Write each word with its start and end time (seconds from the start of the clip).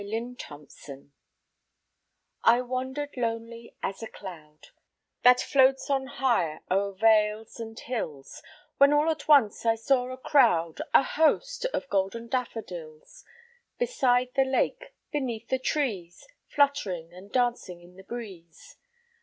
DAFFODILS 0.03 1.11
I 2.43 2.59
wander'd 2.59 3.15
lonely 3.17 3.75
as 3.83 4.01
a 4.01 4.07
cloud 4.09 4.69
That 5.21 5.39
floats 5.41 5.91
on 5.91 6.07
high 6.07 6.61
o'er 6.71 6.93
vales 6.93 7.59
and 7.59 7.79
hills, 7.79 8.41
When 8.77 8.93
all 8.93 9.11
at 9.11 9.27
once 9.27 9.63
I 9.63 9.75
saw 9.75 10.09
a 10.09 10.17
crowd, 10.17 10.81
A 10.95 11.03
host, 11.03 11.67
of 11.71 11.87
golden 11.89 12.29
daffodils; 12.29 13.23
Beside 13.77 14.29
the 14.33 14.43
lake, 14.43 14.95
beneath 15.11 15.49
the 15.49 15.59
trees, 15.59 16.27
Fluttering 16.47 17.13
and 17.13 17.31
dancing 17.31 17.79
in 17.83 17.95
the 17.95 18.03
breeze. 18.03 18.77